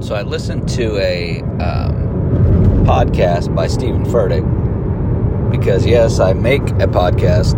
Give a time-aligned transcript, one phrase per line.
[0.00, 4.44] So I listened to a um, podcast by Stephen Furtick
[5.50, 7.54] because, yes, I make a podcast,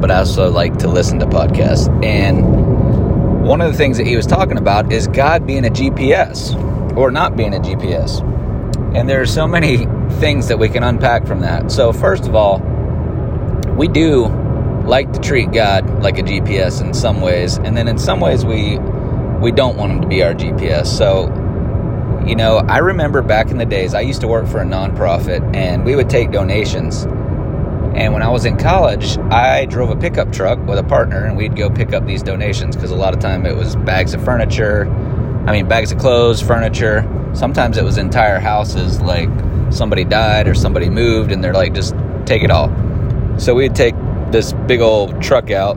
[0.00, 1.88] but I also like to listen to podcasts.
[2.04, 6.54] And one of the things that he was talking about is God being a GPS
[6.96, 8.20] or not being a GPS.
[8.94, 9.86] And there are so many
[10.18, 11.70] things that we can unpack from that.
[11.70, 12.58] So, first of all,
[13.76, 14.26] we do
[14.84, 18.44] like to treat God like a GPS in some ways, and then in some ways
[18.44, 18.78] we
[19.40, 20.86] we don't want him to be our GPS.
[20.86, 21.26] So
[22.26, 25.54] you know, I remember back in the days, I used to work for a nonprofit
[25.54, 27.04] and we would take donations.
[27.94, 31.36] And when I was in college, I drove a pickup truck with a partner and
[31.36, 34.24] we'd go pick up these donations because a lot of time it was bags of
[34.24, 34.88] furniture,
[35.46, 37.06] I mean, bags of clothes, furniture.
[37.34, 39.28] Sometimes it was entire houses, like
[39.70, 42.68] somebody died or somebody moved and they're like, just take it all.
[43.38, 43.94] So we'd take
[44.30, 45.74] this big old truck out,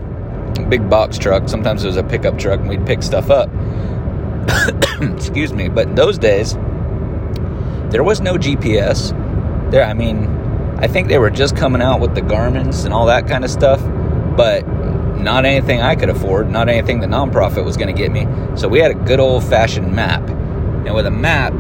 [0.70, 1.50] big box truck.
[1.50, 3.50] Sometimes it was a pickup truck and we'd pick stuff up.
[5.16, 6.54] excuse me, but in those days,
[7.92, 9.12] there was no GPS.
[9.72, 10.28] There, I mean,
[10.78, 13.50] I think they were just coming out with the Garmin's and all that kind of
[13.50, 13.80] stuff,
[14.36, 14.68] but
[15.18, 18.28] not anything I could afford, not anything the nonprofit was going to get me.
[18.56, 20.22] So we had a good old fashioned map.
[20.30, 21.54] And with a map,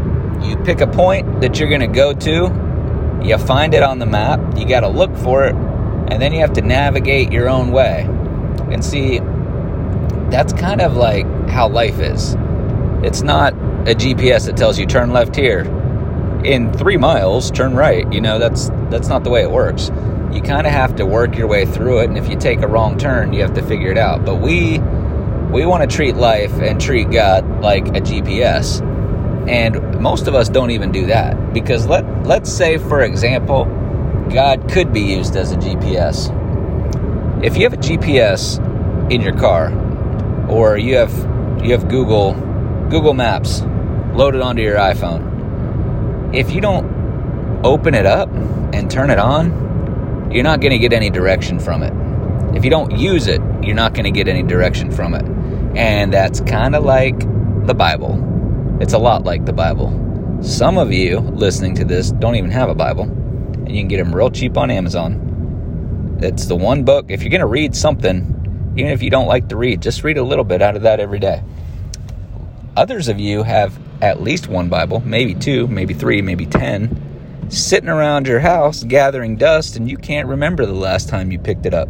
[0.43, 4.05] you pick a point that you're going to go to, you find it on the
[4.05, 7.71] map, you got to look for it, and then you have to navigate your own
[7.71, 8.01] way.
[8.71, 9.19] And see,
[10.29, 12.35] that's kind of like how life is.
[13.05, 15.61] It's not a GPS that tells you turn left here.
[16.43, 18.11] In three miles, turn right.
[18.11, 19.91] You know, that's that's not the way it works.
[20.33, 22.67] You kind of have to work your way through it, and if you take a
[22.67, 24.25] wrong turn, you have to figure it out.
[24.25, 24.79] But we
[25.51, 28.81] we want to treat life and treat God like a GPS.
[29.47, 33.65] And most of us don't even do that because let let's say for example,
[34.33, 36.33] God could be used as a GPS.
[37.43, 38.59] If you have a GPS
[39.11, 39.71] in your car
[40.49, 41.13] or you have
[41.63, 42.33] you have Google
[42.89, 43.61] Google Maps
[44.13, 46.35] loaded onto your iPhone.
[46.35, 48.29] If you don't open it up
[48.73, 51.93] and turn it on, you're not going to get any direction from it.
[52.55, 55.25] If you don't use it, you're not going to get any direction from it.
[55.75, 57.17] And that's kind of like
[57.65, 58.77] the Bible.
[58.79, 60.39] It's a lot like the Bible.
[60.41, 63.97] Some of you listening to this don't even have a Bible, and you can get
[63.97, 66.19] them real cheap on Amazon.
[66.21, 67.07] It's the one book.
[67.09, 70.17] If you're going to read something, even if you don't like to read, just read
[70.17, 71.41] a little bit out of that every day.
[72.77, 77.87] Others of you have at least one Bible, maybe two, maybe three, maybe ten, sitting
[77.87, 81.73] around your house gathering dust, and you can't remember the last time you picked it
[81.73, 81.87] up.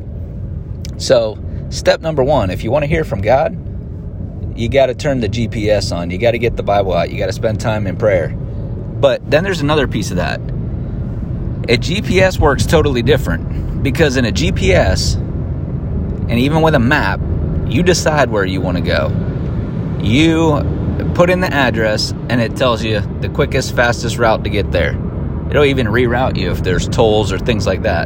[0.97, 1.38] So,
[1.69, 3.57] step number one if you want to hear from God,
[4.57, 6.12] you got to turn the GPS on.
[6.12, 7.09] You got to get the Bible out.
[7.09, 8.29] You got to spend time in prayer.
[8.29, 10.40] But then there's another piece of that.
[11.68, 17.19] A GPS works totally different because in a GPS, and even with a map,
[17.68, 19.09] you decide where you want to go.
[20.05, 20.61] You
[21.16, 24.91] put in the address and it tells you the quickest, fastest route to get there.
[25.49, 28.05] It'll even reroute you if there's tolls or things like that.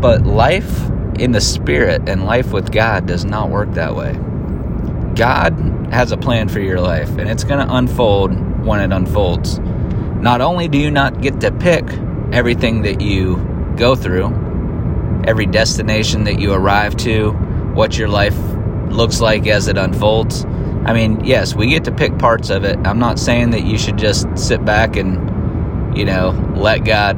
[0.00, 4.12] But life in the spirit and life with God does not work that way.
[5.16, 5.58] God
[5.90, 9.58] has a plan for your life and it's going to unfold when it unfolds.
[9.58, 11.84] Not only do you not get to pick
[12.30, 13.36] everything that you
[13.76, 14.26] go through,
[15.24, 17.32] every destination that you arrive to,
[17.74, 18.38] what your life
[18.88, 20.46] looks like as it unfolds,
[20.84, 22.76] I mean, yes, we get to pick parts of it.
[22.84, 27.16] I'm not saying that you should just sit back and, you know, let God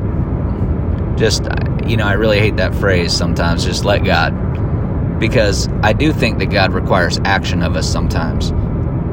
[1.17, 1.45] just,
[1.87, 5.19] you know, I really hate that phrase sometimes, just let God.
[5.19, 8.53] Because I do think that God requires action of us sometimes.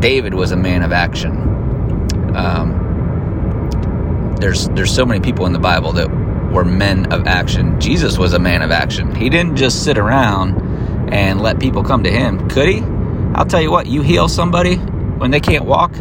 [0.01, 1.31] David was a man of action.
[2.35, 2.81] Um,
[4.39, 6.09] there's there's so many people in the Bible that
[6.51, 7.79] were men of action.
[7.79, 9.13] Jesus was a man of action.
[9.15, 10.59] He didn't just sit around
[11.13, 12.49] and let people come to him.
[12.49, 12.83] Could he?
[13.33, 15.93] I'll tell you what, you heal somebody when they can't walk,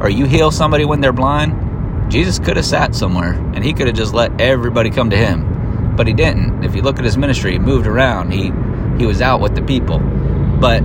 [0.00, 3.86] or you heal somebody when they're blind, Jesus could have sat somewhere and he could
[3.86, 5.94] have just let everybody come to him.
[5.96, 6.64] But he didn't.
[6.64, 8.32] If you look at his ministry, he moved around.
[8.32, 8.50] He
[8.98, 9.98] he was out with the people.
[9.98, 10.80] But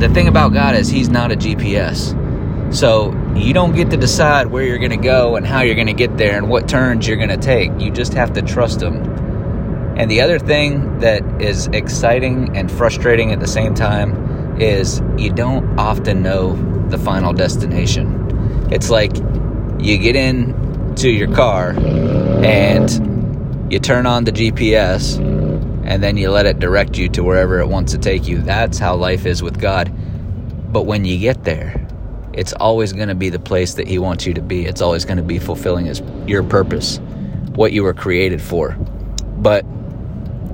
[0.00, 2.14] the thing about God is he's not a GPS.
[2.74, 5.86] So you don't get to decide where you're going to go and how you're going
[5.86, 7.70] to get there and what turns you're going to take.
[7.80, 8.96] You just have to trust him.
[9.96, 14.23] And the other thing that is exciting and frustrating at the same time
[14.60, 16.54] is you don't often know
[16.88, 18.68] the final destination.
[18.70, 19.16] It's like
[19.78, 21.70] you get in to your car
[22.44, 25.18] and you turn on the GPS
[25.84, 28.38] and then you let it direct you to wherever it wants to take you.
[28.38, 29.92] That's how life is with God.
[30.72, 31.86] But when you get there,
[32.32, 34.64] it's always going to be the place that he wants you to be.
[34.64, 36.98] It's always going to be fulfilling his, your purpose,
[37.54, 38.72] what you were created for.
[39.36, 39.64] But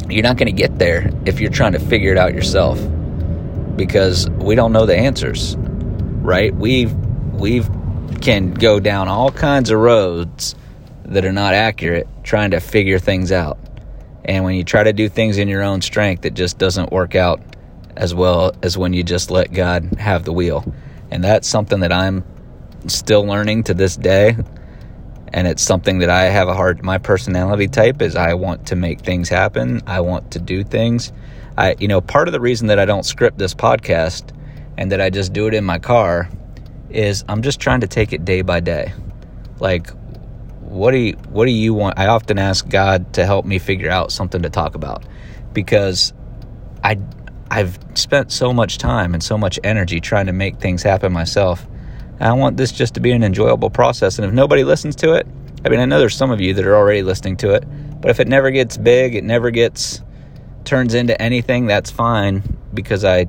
[0.08, 2.78] you're not going to get there if you're trying to figure it out yourself
[3.80, 6.54] because we don't know the answers, right?
[6.54, 6.94] We've
[7.32, 7.66] we've
[8.20, 10.54] can go down all kinds of roads
[11.06, 13.58] that are not accurate trying to figure things out.
[14.26, 17.14] And when you try to do things in your own strength, it just doesn't work
[17.14, 17.40] out
[17.96, 20.62] as well as when you just let God have the wheel.
[21.10, 22.22] And that's something that I'm
[22.86, 24.36] still learning to this day.
[25.32, 28.76] And it's something that I have a hard my personality type is I want to
[28.76, 29.82] make things happen.
[29.86, 31.12] I want to do things.
[31.56, 34.36] I you know, part of the reason that I don't script this podcast
[34.76, 36.28] and that I just do it in my car
[36.88, 38.92] is I'm just trying to take it day by day.
[39.60, 39.90] Like
[40.60, 41.98] what do you what do you want?
[41.98, 45.04] I often ask God to help me figure out something to talk about
[45.52, 46.12] because
[46.82, 46.98] I
[47.50, 51.66] I've spent so much time and so much energy trying to make things happen myself.
[52.20, 54.18] I want this just to be an enjoyable process.
[54.18, 55.26] And if nobody listens to it,
[55.64, 57.64] I mean, I know there's some of you that are already listening to it,
[58.00, 60.02] but if it never gets big, it never gets
[60.64, 63.26] turns into anything, that's fine because I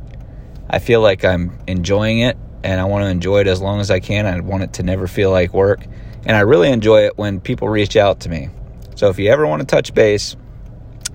[0.69, 3.91] I feel like I'm enjoying it and I want to enjoy it as long as
[3.91, 4.25] I can.
[4.25, 5.85] I want it to never feel like work.
[6.25, 8.49] And I really enjoy it when people reach out to me.
[8.95, 10.35] So if you ever want to touch base,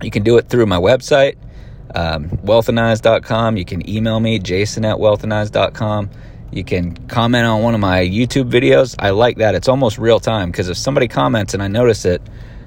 [0.03, 1.37] you can do it through my website,
[1.95, 3.57] um, wealthanize.com.
[3.57, 6.11] You can email me, jason at wealthanize.com.
[6.53, 8.95] You can comment on one of my YouTube videos.
[8.99, 9.55] I like that.
[9.55, 12.23] It's almost real time because if somebody comments and I notice it,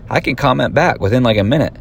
[0.09, 1.75] I can comment back within like a minute.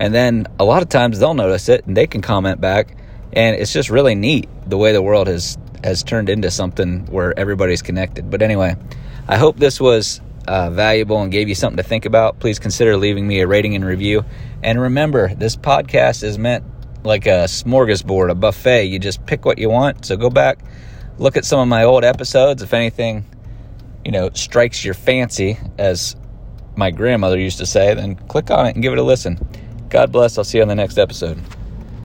[0.00, 2.96] And then a lot of times they'll notice it and they can comment back.
[3.32, 7.38] And it's just really neat the way the world has has turned into something where
[7.38, 8.30] everybody's connected.
[8.30, 8.76] But anyway,
[9.28, 12.38] I hope this was uh, valuable and gave you something to think about.
[12.40, 14.24] Please consider leaving me a rating and review.
[14.62, 16.64] And remember, this podcast is meant
[17.04, 18.84] like a smorgasbord, a buffet.
[18.84, 20.04] You just pick what you want.
[20.04, 20.58] So go back,
[21.18, 22.62] look at some of my old episodes.
[22.62, 23.24] If anything,
[24.04, 26.16] you know, strikes your fancy, as
[26.76, 29.38] my grandmother used to say, then click on it and give it a listen.
[29.88, 30.36] God bless.
[30.36, 31.40] I'll see you on the next episode.